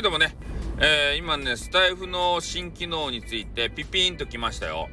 [0.00, 0.34] はいどうもね、
[0.78, 4.88] えー、今ねスタイフの新機能についてピピンときましたよ。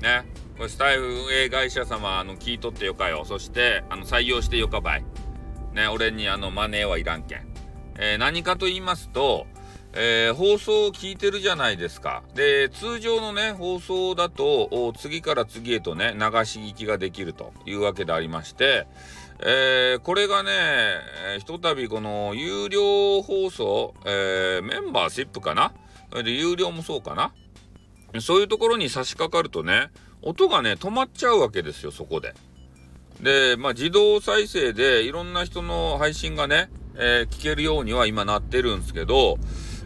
[0.00, 0.24] ね。
[0.56, 3.24] これスタイフ運営会社様あの聞いとってよかよ。
[3.24, 5.04] そしてあの採用してよかばい。
[5.72, 7.48] ね俺にあのマネーはいらんけん、
[7.98, 9.48] えー、何かと言いますと
[9.96, 12.24] えー、放送を聞いてるじゃないですか。
[12.34, 18.88] で、通常のね、放送だと、次から次へとね、流し聞きができるというわけでありまして、
[19.40, 20.50] えー、これがね、
[21.36, 25.72] え、ひとたびこの有料放送、えー、メンバーシップかな？
[26.10, 27.32] それで有料もそうかな？
[28.20, 29.90] そういうところに差し掛かるとね、
[30.22, 32.34] 音がね、止まっちゃうわけですよ、そこで。
[33.20, 39.38] で、まあ、自動再生でいろんな人の配信がね、え、聞けるようには今なってるんですけど、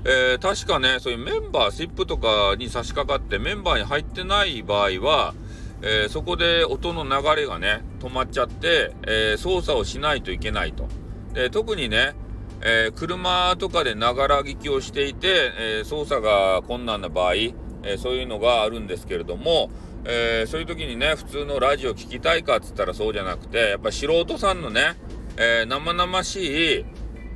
[0.04, 5.34] えー、確かね、そういうメンバーシップとかに差し掛かってメンバーに入ってない場合は、
[5.82, 10.88] えー、そこで音の流れがね、止まっちゃって、えー、操作をしないといけないと。
[11.34, 12.14] で、特にね、
[12.60, 17.54] え、車とかでながら聞きをしていて、え操作が困難な場合、え
[17.98, 19.70] そういうのがあるんですけれども、
[20.04, 24.96] えそういう時にね、普通のラジオ聞きたいかっつったらそうじゃなくて、やっぱ素人さんのね、
[25.36, 26.84] え生々しい、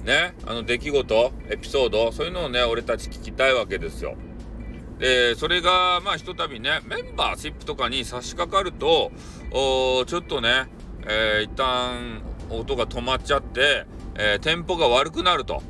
[0.05, 4.17] ね、あの出来事、エピソード、そういうのをね、俺たち聞きたいわけですよ。
[4.99, 9.11] で、それが、まあ、ひとたびね、メンバーシップとかに差し掛かると、
[9.51, 10.69] ちょっとね、
[11.07, 13.87] えー、一旦音が止まっちゃって、
[14.17, 15.63] えー、テンポが悪くなると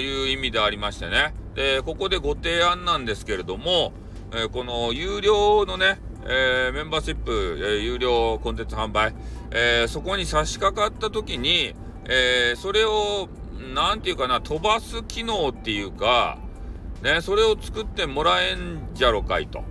[0.00, 1.34] いう意味でありましてね。
[1.54, 3.92] で、ここでご提案なんですけれども、
[4.32, 9.14] えー、この有料のね、えー、メンバーシップ、えー、有料コンテンツ販売、
[9.50, 11.74] えー、そこに差し掛かった時に、
[12.10, 13.28] えそれを、
[13.74, 16.38] なんていうかな、飛ばす機能っていうか、
[17.02, 19.62] ね、それを作ってもらえんじゃろかいと。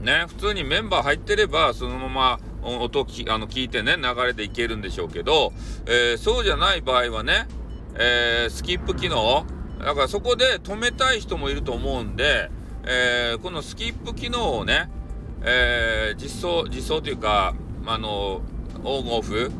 [0.00, 5.52] ね、普通にメンバー入ってれば、そのまま音きあの聞いてね、流れでいけるんでしょうけど、
[5.86, 7.46] えー、そうじゃない場合はね、
[7.94, 9.46] えー、スキップ機能、
[9.78, 12.50] だからそこで止めたい人もいると思うんで、
[12.84, 14.90] えー、このスキップ機能をね、
[15.44, 17.54] え実装、実装というか、
[17.86, 18.42] あの、
[18.84, 19.50] オンオフ、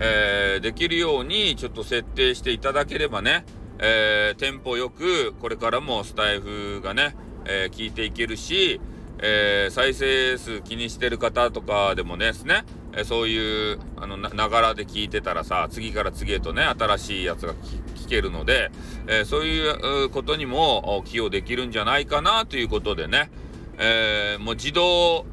[0.00, 3.44] えできるようにちょっと設定していただければね、
[3.78, 8.80] えー、テンポよく、これからもスタイフがね、えー、聞いていけるし、
[9.22, 18.70] えー、再生数気にしてる方とかでもですね、えそういう、あの、ながらで聞いてたらさ、次から次へとね、新しいやつが聞けるので、
[19.06, 23.30] えそういうことにも寄与できるんじゃないかなということでね、
[23.78, 25.24] えもう自動、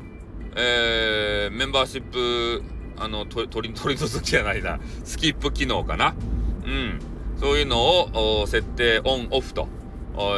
[0.56, 2.63] えメンバーシップ、
[2.99, 6.15] あの、取り、取り除きじゃないな、スキップ機能かな。
[6.65, 6.99] うん。
[7.39, 9.67] そういうのを設定オンオフと。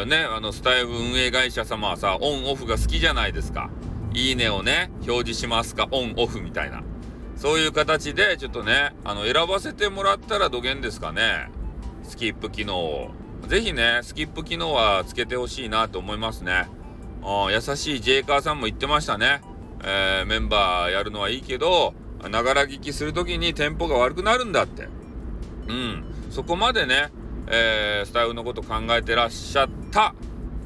[0.05, 3.69] ね、あの、スタイル運営会社様はさ、オンオフが好きじゃないですか。
[4.13, 6.83] いいねをね、表示しますか、オンオフみたいな。
[7.37, 11.49] そういう形で、ちょっとね、あの、選ばせてもらったらどげんですかね。
[12.03, 13.11] スキップ機能を。
[13.47, 16.67] ぜひね、スキップ機能はつけてほしいなと思いますね。
[17.49, 19.41] 優しいジェイカーさんも言ってましたね。
[19.83, 21.93] えー、メンバーやるのはいいけど、
[22.27, 24.87] ながら聞きするときにテンポが悪くなるんだって。
[25.67, 26.03] うん。
[26.29, 27.11] そこまでね、
[27.47, 30.13] えー、スタイルのこと考えてらっしゃった、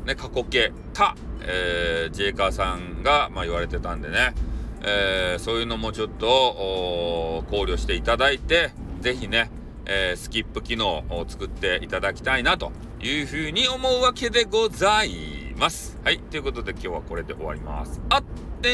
[0.06, 4.34] ね、過去形た、えー、ジェイカーさんが、まあ、言われてたんでね、
[4.82, 8.72] えー、そういうのもちょっと考慮していただいて、
[9.02, 9.50] ぜひね、
[9.86, 12.72] えー、スキップ機能を作っていただきたいなと
[13.02, 15.98] いうふうに思うわけでございます。
[16.04, 16.20] はい。
[16.20, 18.02] ということで今日はこれで終わります。
[18.10, 18.24] あっ
[18.62, 18.70] て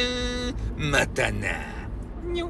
[0.77, 1.49] ーまたな
[2.23, 2.49] にょ